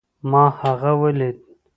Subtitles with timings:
[0.31, 1.37] ما هغه وليد